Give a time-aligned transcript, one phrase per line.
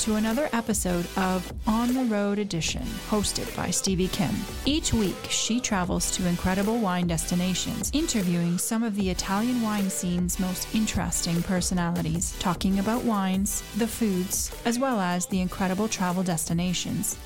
[0.00, 4.34] To another episode of On the Road Edition, hosted by Stevie Kim.
[4.64, 10.40] Each week, she travels to incredible wine destinations, interviewing some of the Italian wine scene's
[10.40, 17.18] most interesting personalities, talking about wines, the foods, as well as the incredible travel destinations.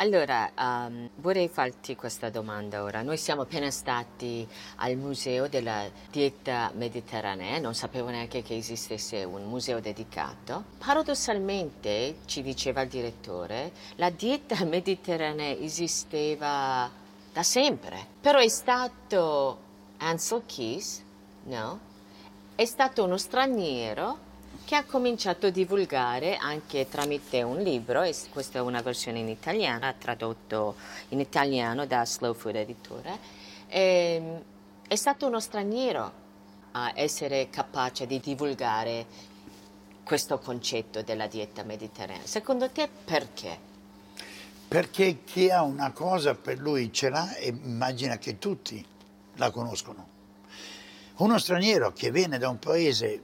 [0.00, 3.02] Allora, um, vorrei farti questa domanda ora.
[3.02, 9.44] Noi siamo appena stati al Museo della Dieta Mediterranea, non sapevo neanche che esistesse un
[9.44, 10.64] museo dedicato.
[10.78, 16.90] Paradossalmente, ci diceva il direttore, la dieta mediterranea esisteva
[17.30, 19.58] da sempre, però è stato
[19.98, 21.02] Ansel Keys,
[21.42, 21.78] no?
[22.54, 24.28] È stato uno straniero
[24.64, 29.28] che ha cominciato a divulgare anche tramite un libro, e questa è una versione in
[29.28, 30.76] italiano, tradotto
[31.08, 33.18] in italiano da Slow Food Editore.
[33.68, 34.42] E, ehm,
[34.86, 36.12] è stato uno straniero
[36.72, 39.06] a essere capace di divulgare
[40.02, 42.26] questo concetto della dieta mediterranea.
[42.26, 43.58] Secondo te perché?
[44.66, 48.84] Perché chi ha una cosa per lui ce l'ha e immagina che tutti
[49.34, 50.08] la conoscono.
[51.16, 53.22] Uno straniero che viene da un paese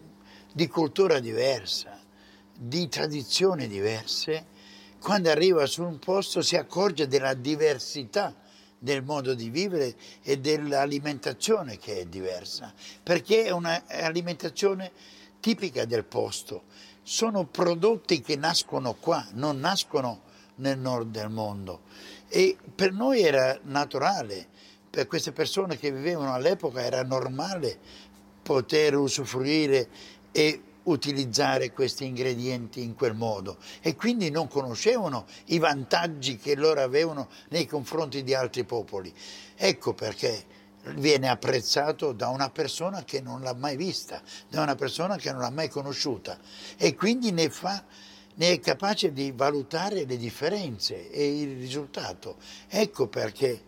[0.57, 2.01] di cultura diversa,
[2.59, 4.47] di tradizioni diverse,
[4.99, 8.35] quando arriva su un posto si accorge della diversità
[8.79, 12.73] del modo di vivere e dell'alimentazione che è diversa,
[13.03, 14.93] perché è un'alimentazione
[15.41, 16.63] tipica del posto.
[17.03, 20.23] Sono prodotti che nascono qua, non nascono
[20.55, 21.83] nel nord del mondo.
[22.29, 24.49] E per noi era naturale,
[24.89, 28.05] per queste persone che vivevano all'epoca era normale
[28.47, 29.89] poter usufruire
[30.37, 36.83] e utilizzare questi ingredienti in quel modo e quindi non conoscevano i vantaggi che loro
[36.83, 39.11] avevano nei confronti di altri popoli.
[39.57, 40.45] Ecco perché
[40.97, 44.21] viene apprezzato da una persona che non l'ha mai vista,
[44.51, 46.39] da una persona che non l'ha mai conosciuta
[46.77, 47.83] e quindi ne, fa,
[48.35, 52.37] ne è capace di valutare le differenze e il risultato.
[52.69, 53.63] Ecco perché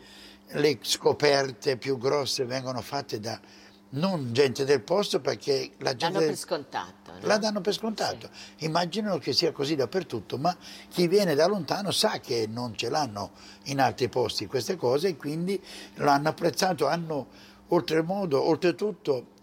[0.48, 3.40] le scoperte più grosse vengono fatte da
[3.90, 6.18] non gente del posto perché la gente...
[6.18, 7.12] Danno per scontato.
[7.12, 7.18] No?
[7.22, 8.28] La danno per scontato.
[8.56, 8.66] Sì.
[8.66, 10.56] Immaginano che sia così dappertutto, ma
[10.88, 13.30] chi viene da lontano sa che non ce l'hanno
[13.64, 15.60] in altri posti queste cose e quindi
[15.94, 17.28] l'hanno apprezzato, hanno
[17.68, 19.36] oltremodo, oltretutto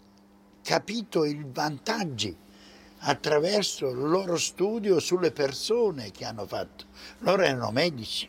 [0.62, 2.36] capito i vantaggi
[2.98, 6.86] attraverso il loro studio sulle persone che hanno fatto.
[7.18, 8.28] Loro erano medici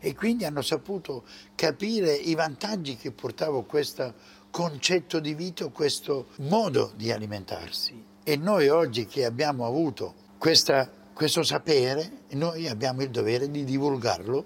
[0.00, 4.14] e quindi hanno saputo capire i vantaggi che portava questa
[4.58, 8.04] concetto di vita, questo modo di alimentarsi.
[8.24, 14.44] E noi oggi che abbiamo avuto questa, questo sapere, noi abbiamo il dovere di divulgarlo,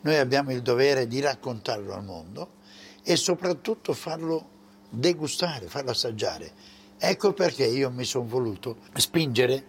[0.00, 2.54] noi abbiamo il dovere di raccontarlo al mondo
[3.04, 4.48] e soprattutto farlo
[4.90, 6.50] degustare, farlo assaggiare.
[6.98, 9.64] Ecco perché io mi sono voluto spingere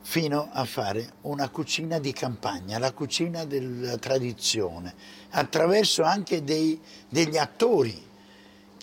[0.00, 4.92] fino a fare una cucina di campagna, la cucina della tradizione,
[5.30, 8.08] attraverso anche dei, degli attori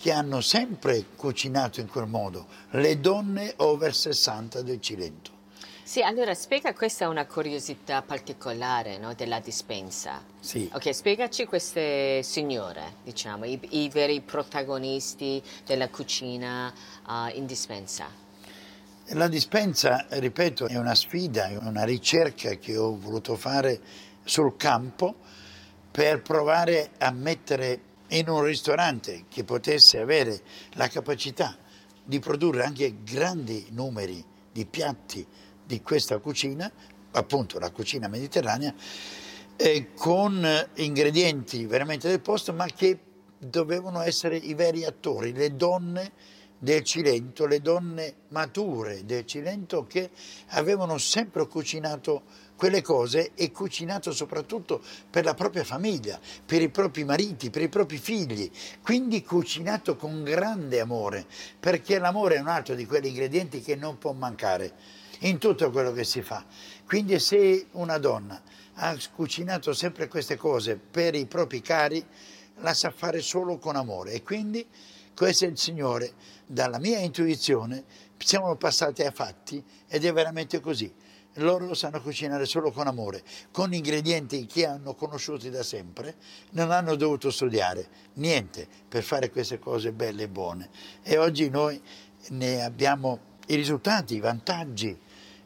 [0.00, 5.36] che hanno sempre cucinato in quel modo, le donne over 60 del Cilento.
[5.82, 10.22] Sì, allora spiega, questa è una curiosità particolare no, della dispensa.
[10.38, 10.70] Sì.
[10.72, 16.72] Ok, spiegaci queste signore, diciamo, i, i veri protagonisti della cucina
[17.06, 18.06] uh, in dispensa.
[19.12, 23.80] La dispensa, ripeto, è una sfida, è una ricerca che ho voluto fare
[24.22, 25.16] sul campo
[25.90, 30.40] per provare a mettere in un ristorante che potesse avere
[30.72, 31.56] la capacità
[32.04, 35.26] di produrre anche grandi numeri di piatti
[35.64, 36.70] di questa cucina,
[37.12, 38.74] appunto la cucina mediterranea,
[39.56, 40.46] eh, con
[40.76, 42.98] ingredienti veramente del posto, ma che
[43.38, 46.12] dovevano essere i veri attori, le donne
[46.58, 50.10] del Cilento, le donne mature del Cilento che
[50.48, 52.22] avevano sempre cucinato
[52.58, 57.68] quelle cose è cucinato soprattutto per la propria famiglia, per i propri mariti, per i
[57.68, 58.50] propri figli,
[58.82, 61.24] quindi cucinato con grande amore,
[61.60, 64.74] perché l'amore è un altro di quegli ingredienti che non può mancare
[65.20, 66.44] in tutto quello che si fa.
[66.84, 68.42] Quindi se una donna
[68.74, 72.04] ha cucinato sempre queste cose per i propri cari,
[72.56, 74.66] la sa fare solo con amore e quindi
[75.14, 76.12] questo è il Signore.
[76.44, 77.84] Dalla mia intuizione
[78.18, 80.92] siamo passati ai fatti ed è veramente così.
[81.38, 86.16] Loro sanno cucinare solo con amore, con ingredienti che hanno conosciuti da sempre,
[86.50, 90.70] non hanno dovuto studiare niente per fare queste cose belle e buone.
[91.02, 91.80] E oggi noi
[92.30, 94.98] ne abbiamo i risultati, i vantaggi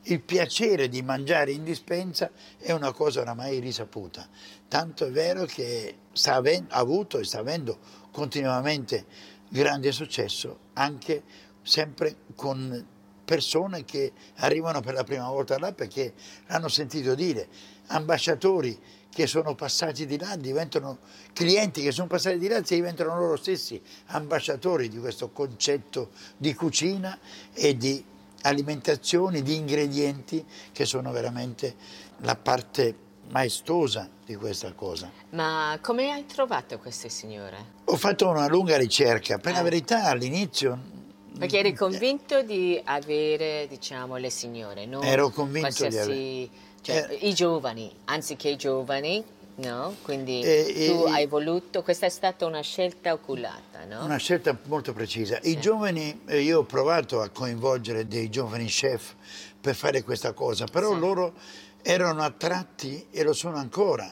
[0.07, 4.29] il piacere di mangiare in dispensa è una cosa oramai risaputa,
[4.67, 7.79] tanto è vero che sta avendo, ha avuto e sta avendo
[8.11, 9.07] continuamente
[9.49, 11.23] grande successo anche
[11.63, 12.87] sempre con
[13.33, 16.13] persone che arrivano per la prima volta là perché
[16.49, 17.49] l'hanno sentito dire,
[17.87, 20.99] ambasciatori che sono passati di là diventano
[21.33, 26.53] clienti che sono passati di là e diventano loro stessi ambasciatori di questo concetto di
[26.53, 27.19] cucina
[27.55, 28.05] e di
[28.43, 31.75] alimentazioni, di ingredienti che sono veramente
[32.19, 32.95] la parte
[33.31, 35.11] maestosa di questa cosa.
[35.31, 37.81] Ma come hai trovato queste signore?
[37.85, 39.55] Ho fatto una lunga ricerca, per eh.
[39.55, 41.01] la verità all'inizio...
[41.39, 46.49] Perché eri convinto di avere, diciamo, le signore, non Ero convinto di avere...
[46.83, 47.29] Cioè, eh.
[47.29, 49.25] i giovani, anziché i giovani,
[49.55, 49.95] No?
[50.03, 54.03] Quindi eh, tu eh, hai voluto, questa è stata una scelta oculata, no?
[54.03, 55.39] Una scelta molto precisa.
[55.43, 55.51] Sì.
[55.51, 59.15] I giovani, eh, io ho provato a coinvolgere dei giovani chef
[59.61, 60.99] per fare questa cosa, però sì.
[60.99, 61.35] loro
[61.83, 64.11] erano attratti e lo sono ancora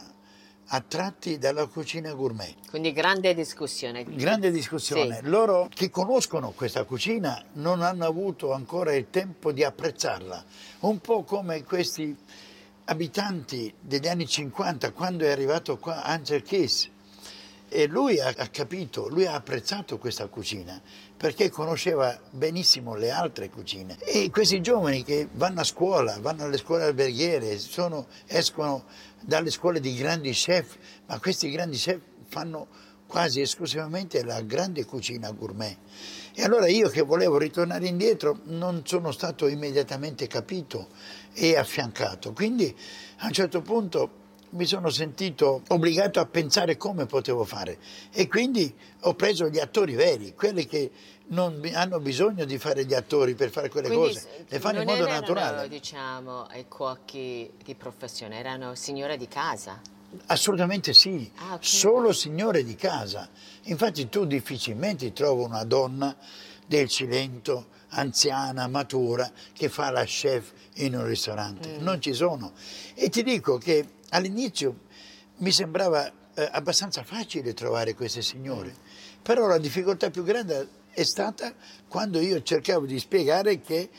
[0.72, 2.54] attratti dalla cucina gourmet.
[2.68, 4.04] Quindi grande discussione.
[4.04, 5.16] Grande discussione.
[5.16, 5.28] Sì.
[5.28, 10.44] Loro che conoscono questa cucina non hanno avuto ancora il tempo di apprezzarla.
[10.80, 12.16] Un po' come questi
[12.84, 16.88] abitanti degli anni 50, quando è arrivato qua Angel Kiss,
[17.72, 20.82] e lui ha, ha, capito, lui ha apprezzato questa cucina
[21.16, 23.96] perché conosceva benissimo le altre cucine.
[24.00, 28.84] E questi giovani che vanno a scuola, vanno alle scuole alberghiere, sono, escono
[29.20, 30.76] dalle scuole di grandi chef,
[31.06, 32.66] ma questi grandi chef fanno
[33.06, 35.76] quasi esclusivamente la grande cucina gourmet.
[36.34, 40.88] E allora io che volevo ritornare indietro non sono stato immediatamente capito
[41.34, 42.32] e affiancato.
[42.32, 42.74] Quindi
[43.18, 44.18] a un certo punto
[44.50, 47.78] mi sono sentito obbligato a pensare come potevo fare
[48.10, 50.90] e quindi ho preso gli attori veri, quelli che
[51.28, 54.86] non hanno bisogno di fare gli attori per fare quelle quindi, cose, le fanno in
[54.86, 55.68] modo erano, naturale.
[55.68, 59.80] diciamo, i cuochi di professione, erano signore di casa.
[60.26, 61.58] Assolutamente sì, ah, okay.
[61.60, 63.28] solo signore di casa.
[63.64, 66.16] Infatti tu difficilmente trovi una donna
[66.66, 71.78] del Cilento, anziana, matura, che fa la chef in un ristorante.
[71.78, 71.82] Mm.
[71.82, 72.52] Non ci sono.
[72.94, 74.88] E ti dico che all'inizio
[75.38, 78.74] mi sembrava eh, abbastanza facile trovare queste signore,
[79.22, 81.54] però la difficoltà più grande è stata
[81.88, 83.90] quando io cercavo di spiegare che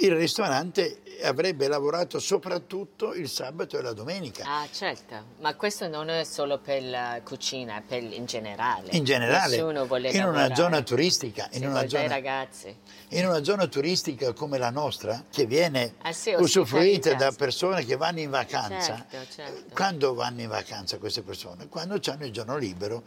[0.00, 4.44] il ristorante avrebbe lavorato soprattutto il sabato e la domenica.
[4.46, 8.88] Ah, certo, ma questo non è solo per la cucina, è per in generale.
[8.92, 10.46] In generale, Nessuno vuole in lavorare.
[10.46, 12.74] una zona turistica, in una zona, ragazzi.
[13.10, 17.96] in una zona turistica come la nostra, che viene ah, sì, usufruita da persone che
[17.96, 19.06] vanno in vacanza.
[19.08, 19.74] Certo, certo.
[19.74, 21.68] Quando vanno in vacanza queste persone?
[21.68, 23.02] Quando hanno il giorno libero,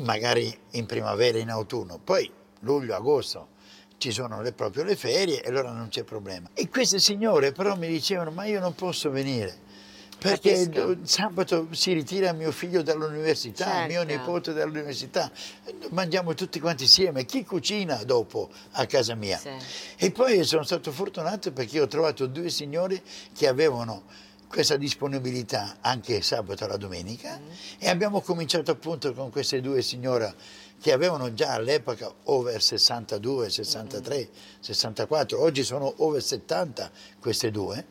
[0.00, 3.54] magari in primavera, in autunno, poi luglio, agosto
[3.98, 6.50] ci sono le, proprio le ferie e allora non c'è problema.
[6.54, 9.64] E queste signore però mi dicevano ma io non posso venire
[10.18, 10.96] perché Capisco.
[11.02, 13.86] sabato si ritira mio figlio dall'università, certo.
[13.88, 15.30] mio nipote dall'università,
[15.90, 19.38] mangiamo tutti quanti insieme, chi cucina dopo a casa mia?
[19.38, 19.50] Sì.
[19.96, 23.00] E poi sono stato fortunato perché ho trovato due signori
[23.34, 24.04] che avevano
[24.48, 27.50] questa disponibilità anche sabato e la domenica mm.
[27.78, 30.34] e abbiamo cominciato appunto con queste due signore
[30.86, 34.34] che avevano già all'epoca over 62, 63, mm.
[34.60, 37.84] 64, oggi sono over 70 queste due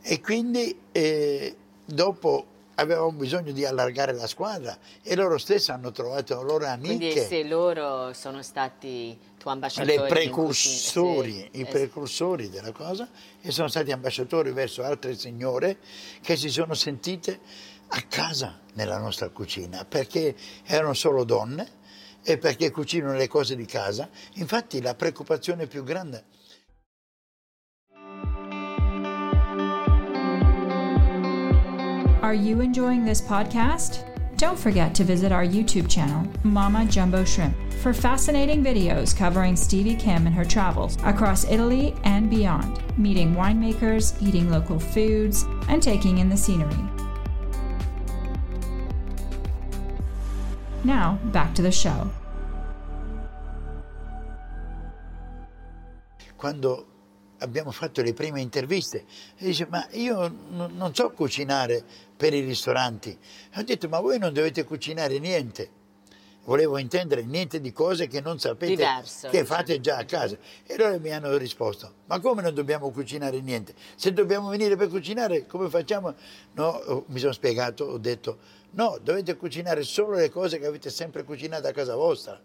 [0.00, 6.40] e quindi eh, dopo avevamo bisogno di allargare la squadra e loro stesse hanno trovato
[6.42, 6.96] loro amiche.
[6.96, 9.96] Quindi se loro sono stati tuoi ambasciatori.
[9.96, 13.08] Le precursori, sì, i precursori della cosa
[13.40, 15.78] e sono stati ambasciatori verso altre signore
[16.20, 17.40] che si sono sentite
[17.88, 21.80] a casa nella nostra cucina perché erano solo donne
[22.22, 24.08] e perché cucinano le cose di casa.
[24.34, 26.24] Infatti la preoccupazione più grande
[32.22, 34.04] Are you enjoying this podcast?
[34.36, 39.96] Don't forget to visit our YouTube channel, Mama Jumbo Shrimp, for fascinating videos covering Stevie
[39.96, 46.18] Kim and her travels across Italy and beyond, meeting winemakers, eating local foods, and taking
[46.18, 47.01] in the scenery.
[50.84, 52.10] Now, back to the show.
[56.36, 56.86] Quando
[57.38, 59.04] abbiamo fatto le prime interviste,
[59.38, 61.84] dice ma io n- non so cucinare
[62.16, 63.16] per i ristoranti.
[63.56, 65.70] Ho detto ma voi non dovete cucinare niente.
[66.44, 70.36] Volevo intendere niente di cose che non sapete Diverso, che fate già a casa.
[70.66, 73.74] E loro mi hanno risposto, ma come non dobbiamo cucinare niente?
[73.94, 76.14] Se dobbiamo venire per cucinare, come facciamo?
[76.54, 78.38] No, oh, mi sono spiegato, ho detto,
[78.70, 82.40] no, dovete cucinare solo le cose che avete sempre cucinato a casa vostra.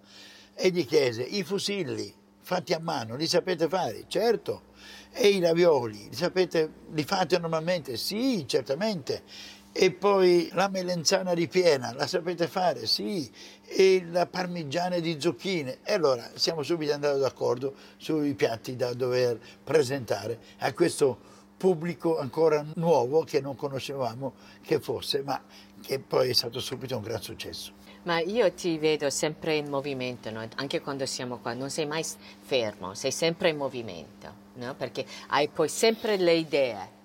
[0.54, 2.14] E gli chiese, i fusilli
[2.48, 4.06] fatti a mano, li sapete fare?
[4.08, 4.64] Certo.
[5.12, 7.98] E i ravioli, li, sapete, li fate normalmente?
[7.98, 9.24] Sì, certamente.
[9.72, 12.88] E poi la melenzana ripiena, la sapete fare?
[12.88, 13.30] Sì.
[13.70, 15.80] E la parmigiana di zucchine.
[15.84, 22.64] E allora siamo subito andati d'accordo sui piatti da dover presentare a questo pubblico ancora
[22.76, 25.42] nuovo che non conoscevamo che fosse, ma
[25.82, 27.74] che poi è stato subito un gran successo.
[28.04, 30.48] Ma io ti vedo sempre in movimento, no?
[30.56, 32.06] anche quando siamo qua, non sei mai
[32.40, 34.76] fermo, sei sempre in movimento, no?
[34.76, 36.96] perché hai poi sempre le idee.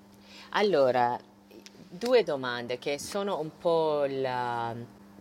[0.51, 1.19] Allora,
[1.89, 4.75] due domande che sono un po' la,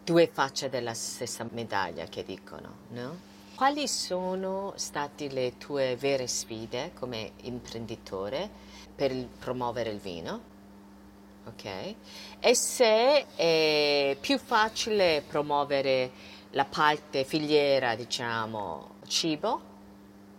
[0.04, 3.30] due facce della stessa medaglia che dicono, no?
[3.56, 8.50] Quali sono state le tue vere sfide come imprenditore
[8.96, 10.42] per il- promuovere il vino?
[11.46, 11.96] Ok?
[12.40, 16.12] E se è più facile promuovere
[16.52, 19.62] la parte filiera, diciamo, cibo,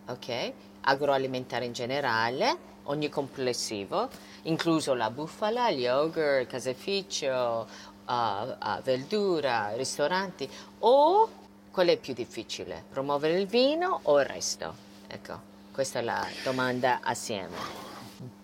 [0.06, 0.52] ok?
[0.82, 4.08] Agroalimentare in generale, ogni complessivo,
[4.42, 7.66] incluso la bufala, gli yogurt, caseificio,
[8.06, 10.48] uh, uh, verdura, ristoranti,
[10.80, 11.28] o
[11.70, 12.84] qual è più difficile?
[12.90, 14.74] Promuovere il vino o il resto?
[15.06, 15.40] Ecco,
[15.72, 17.56] questa è la domanda assieme.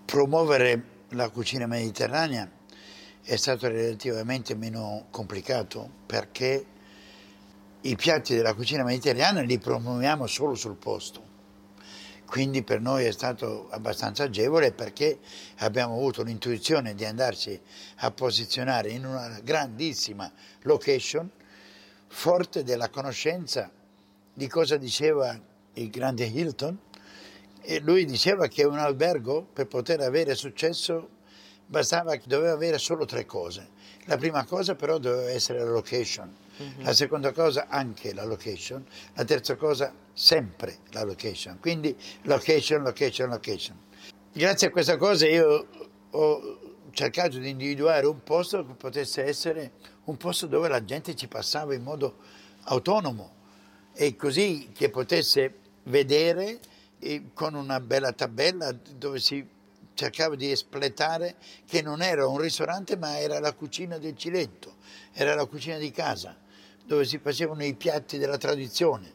[0.04, 2.50] promuovere la cucina mediterranea
[3.22, 6.64] è stato relativamente meno complicato perché
[7.82, 11.27] i piatti della cucina mediterranea li promuoviamo solo sul posto.
[12.28, 15.18] Quindi per noi è stato abbastanza agevole perché
[15.60, 17.58] abbiamo avuto l'intuizione di andarci
[17.96, 20.30] a posizionare in una grandissima
[20.62, 21.30] location,
[22.06, 23.70] forte della conoscenza
[24.34, 25.40] di cosa diceva
[25.72, 26.78] il grande Hilton,
[27.62, 31.08] e lui diceva che un albergo per poter avere successo
[31.64, 33.68] bastava che doveva avere solo tre cose.
[34.04, 36.30] La prima cosa però doveva essere la location,
[36.78, 41.60] la seconda cosa anche la location, la terza cosa sempre la location.
[41.60, 43.78] Quindi location, location, location.
[44.32, 45.68] Grazie a questa cosa io
[46.10, 46.58] ho
[46.90, 49.72] cercato di individuare un posto che potesse essere
[50.04, 52.16] un posto dove la gente ci passava in modo
[52.64, 53.36] autonomo
[53.94, 56.58] e così che potesse vedere
[56.98, 59.46] eh, con una bella tabella dove si
[59.94, 64.78] cercava di espletare che non era un ristorante ma era la cucina del Cilento,
[65.12, 66.36] era la cucina di casa,
[66.84, 69.14] dove si facevano i piatti della tradizione.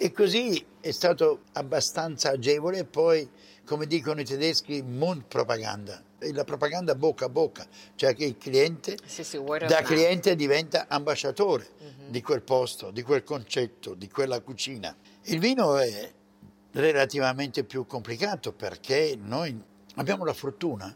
[0.00, 3.28] E così è stato abbastanza agevole, poi
[3.64, 8.96] come dicono i tedeschi, Mundpropaganda, E la propaganda bocca a bocca, cioè che il cliente
[9.04, 11.66] Sì, sì, da cliente diventa ambasciatore
[12.08, 14.96] di quel posto, di quel concetto, di quella cucina.
[15.24, 16.12] Il vino è
[16.72, 19.60] relativamente più complicato perché noi
[19.96, 20.94] abbiamo la fortuna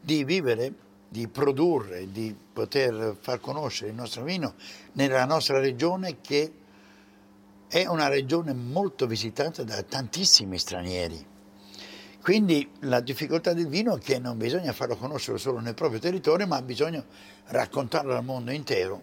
[0.00, 0.72] di vivere,
[1.06, 4.54] di produrre, di poter far conoscere il nostro vino
[4.92, 6.60] nella nostra regione che
[7.72, 11.26] è una regione molto visitata da tantissimi stranieri.
[12.20, 16.46] Quindi la difficoltà del vino è che non bisogna farlo conoscere solo nel proprio territorio,
[16.46, 17.02] ma bisogna
[17.46, 19.02] raccontarlo al mondo intero.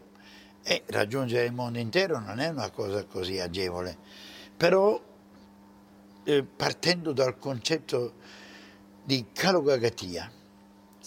[0.62, 3.98] E raggiungere il mondo intero non è una cosa così agevole.
[4.56, 5.02] Però
[6.26, 8.14] eh, partendo dal concetto
[9.04, 10.32] di calogagatia,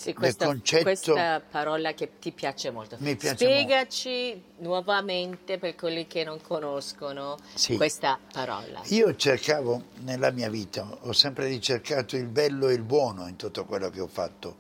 [0.03, 2.97] Sì, questa, concetto- questa parola che ti piace molto.
[2.99, 7.77] Mi piace Spiegaci nuovamente per quelli che non conoscono Sì.
[7.77, 8.81] questa parola.
[8.87, 13.65] Io cercavo nella mia vita, ho sempre ricercato il bello e il buono in tutto
[13.65, 14.57] quello che ho fatto.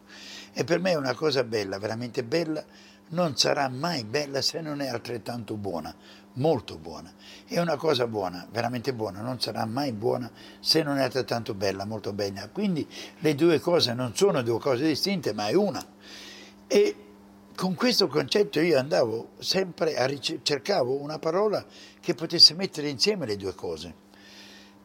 [0.52, 2.64] E per me una cosa bella, veramente bella,
[3.12, 5.94] non sarà mai bella se non è altrettanto buona,
[6.34, 7.12] molto buona.
[7.46, 11.84] E una cosa buona, veramente buona, non sarà mai buona se non è altrettanto bella,
[11.84, 12.48] molto bella.
[12.48, 12.86] Quindi
[13.18, 15.84] le due cose non sono due cose distinte, ma è una.
[16.66, 16.96] E
[17.54, 21.64] con questo concetto io andavo sempre a ricer- cercavo una parola
[22.00, 23.94] che potesse mettere insieme le due cose.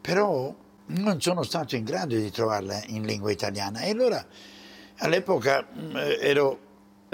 [0.00, 0.54] Però
[0.86, 4.24] non sono stato in grado di trovarla in lingua italiana e allora
[4.98, 6.66] all'epoca mh, ero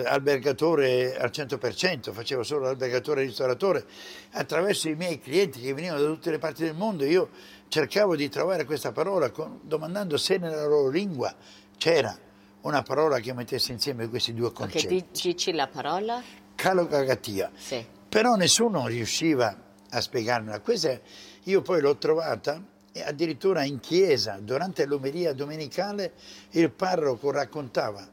[0.02, 3.84] albergatore al 100%, facevo solo albergatore e ristoratore,
[4.32, 7.28] attraverso i miei clienti che venivano da tutte le parti del mondo, io
[7.68, 11.34] cercavo di trovare questa parola con, domandando se nella loro lingua
[11.76, 12.16] c'era
[12.62, 14.96] una parola che mettesse insieme questi due concetti.
[14.96, 16.22] Ok, dici la parola?
[16.54, 17.50] Calogagatia.
[17.54, 17.84] Sì.
[18.08, 19.56] Però nessuno riusciva
[19.90, 20.60] a spiegarmela.
[20.60, 20.98] Questa
[21.44, 26.12] io poi l'ho trovata e addirittura in chiesa, durante l'omelia domenicale,
[26.50, 28.08] il parroco raccontava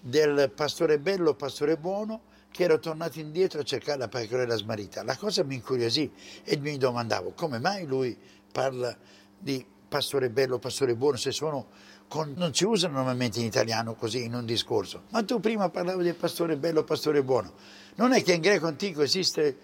[0.00, 5.02] del pastore bello, pastore buono, che era tornato indietro a cercare la pecorella smarrita.
[5.02, 6.10] La cosa mi incuriosì
[6.44, 8.16] e mi domandavo come mai lui
[8.50, 8.96] parla
[9.38, 11.66] di pastore bello, pastore buono, se sono
[12.08, 15.04] con, non si usano normalmente in italiano così in un discorso.
[15.10, 17.52] Ma tu prima parlavi di pastore bello, pastore buono.
[17.96, 19.58] Non è che in greco antico esiste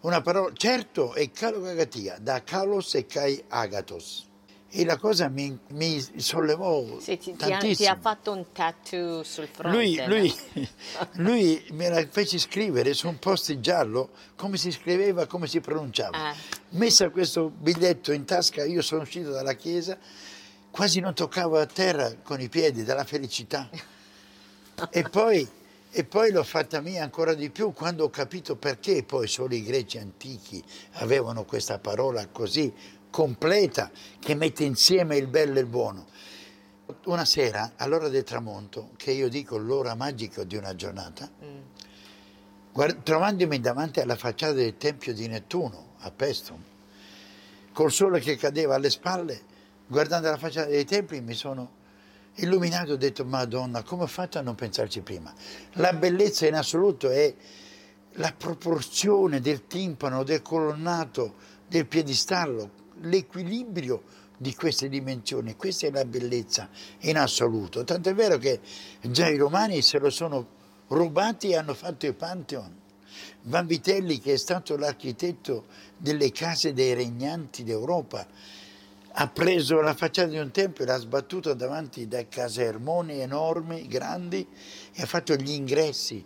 [0.00, 4.29] una parola, certo è kalogagatia, da kalos e kai agatos.
[4.72, 7.74] E la cosa mi, mi sollevò sì, ti, tantissimo.
[7.74, 9.76] Ti ha, fatto un tattoo sul fronte.
[9.76, 10.34] Lui, lui,
[11.14, 16.16] lui, me la fece scrivere su un post giallo come si scriveva, come si pronunciava.
[16.16, 16.36] Ah.
[16.70, 19.98] Messa questo biglietto in tasca, io sono uscito dalla chiesa,
[20.70, 23.68] quasi non toccavo a terra con i piedi dalla felicità.
[24.88, 25.48] e poi,
[25.90, 29.64] e poi l'ho fatta mia ancora di più quando ho capito perché poi solo i
[29.64, 30.62] greci antichi
[30.92, 32.72] avevano questa parola così
[33.10, 36.06] completa che mette insieme il bello e il buono.
[37.04, 41.58] Una sera, all'ora del tramonto, che io dico l'ora magica di una giornata, mm.
[42.72, 46.62] guard- trovandomi davanti alla facciata del Tempio di Nettuno a Pestum,
[47.72, 49.40] col sole che cadeva alle spalle,
[49.86, 51.78] guardando la facciata dei templi mi sono
[52.36, 55.32] illuminato e ho detto Madonna, come ho fatto a non pensarci prima?
[55.74, 57.34] La bellezza in assoluto è
[58.14, 61.34] la proporzione del timpano, del colonnato,
[61.68, 64.02] del piedistallo, l'equilibrio
[64.36, 66.68] di queste dimensioni, questa è la bellezza
[67.00, 67.84] in assoluto.
[67.84, 68.60] Tanto è vero che
[69.02, 72.78] già i romani se lo sono rubati e hanno fatto il Pantheon.
[73.42, 75.66] Vanvitelli, che è stato l'architetto
[75.96, 78.26] delle case dei regnanti d'Europa,
[79.12, 84.46] ha preso la facciata di un tempio e l'ha sbattuta davanti da casermoni enormi, grandi,
[84.92, 86.24] e ha fatto gli ingressi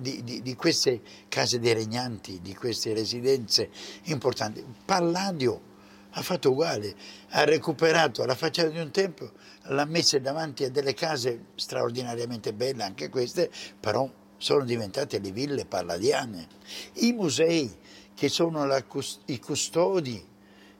[0.00, 3.70] di, di, di, queste case dei regnanti, di queste residenze
[4.04, 4.64] importanti.
[4.84, 5.72] Palladio
[6.16, 6.94] ha fatto uguale,
[7.30, 9.32] ha recuperato la facciata di un tempio,
[9.64, 13.50] l'ha messa davanti a delle case straordinariamente belle, anche queste,
[13.80, 16.46] però sono diventate le ville palladiane.
[16.94, 17.72] I musei,
[18.14, 18.82] che sono la,
[19.26, 20.24] i custodi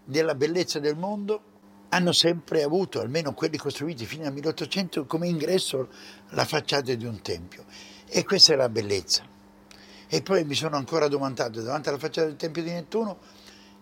[0.04, 1.52] della bellezza del mondo,
[1.88, 5.88] hanno sempre avuto, almeno quelli costruiti fino al 1800, come ingresso
[6.30, 7.64] la facciata di un tempio.
[8.06, 9.24] E questa è la bellezza.
[10.06, 13.18] E poi mi sono ancora domandato davanti alla facciata del Tempio di Nettuno,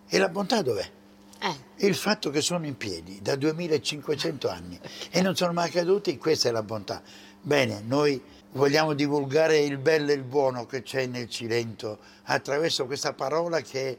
[0.07, 1.01] e la bontà dov'è?
[1.45, 1.85] Eh.
[1.85, 4.79] Il fatto che sono in piedi da 2500 anni
[5.11, 7.03] e non sono mai caduti, questa è la bontà.
[7.41, 8.21] Bene, noi
[8.53, 13.89] vogliamo divulgare il bello e il buono che c'è nel Cilento attraverso questa parola che
[13.89, 13.97] è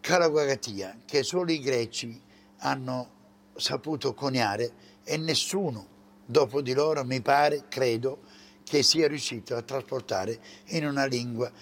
[0.00, 2.18] Caraguagatia, che solo i greci
[2.60, 3.10] hanno
[3.54, 4.72] saputo coniare
[5.04, 5.86] e nessuno
[6.24, 8.20] dopo di loro, mi pare, credo,
[8.64, 11.52] che sia riuscito a trasportare in una lingua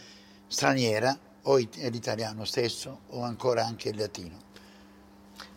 [0.46, 4.52] straniera o l'italiano stesso o ancora anche il latino.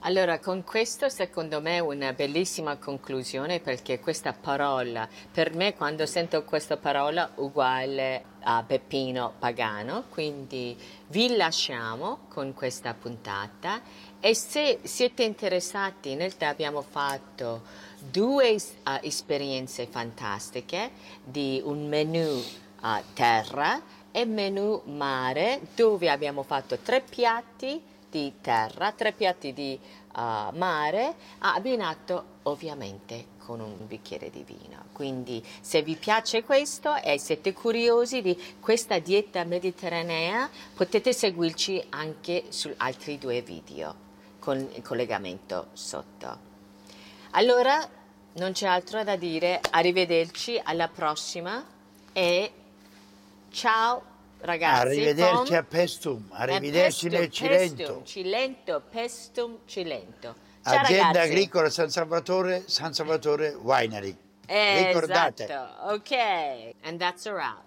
[0.08, 6.06] Allora, con questo secondo me è una bellissima conclusione perché questa parola, per me quando
[6.06, 13.82] sento questa parola uguale a Peppino Pagano, quindi vi lasciamo con questa puntata.
[14.22, 17.64] E se siete interessati, in realtà abbiamo fatto
[18.00, 20.92] due uh, esperienze fantastiche
[21.22, 22.42] di un menu
[22.80, 29.80] a terra e menu mare dove abbiamo fatto tre piatti di terra, tre piatti di
[30.18, 34.86] uh, mare, abbinato ovviamente con un bicchiere di vino.
[34.92, 42.46] Quindi se vi piace questo e siete curiosi di questa dieta mediterranea, potete seguirci anche
[42.50, 44.06] su altri due video
[44.40, 46.46] con il collegamento sotto.
[47.32, 47.88] Allora,
[48.34, 51.64] non c'è altro da dire, arrivederci alla prossima
[52.12, 52.52] e
[53.50, 54.88] ciao ragazzi.
[54.88, 57.76] Arrivederci a Pestum, arrivederci pestum, nel Cilento.
[57.76, 60.36] Pestum, Cilento, Pestum, Cilento.
[60.64, 61.30] Ciao Azienda ragazzi.
[61.30, 64.16] agricola San Salvatore, San Salvatore Winery.
[64.48, 65.44] Ricordate.
[65.44, 66.76] Esatto, ok.
[66.84, 67.67] And that's a wrap.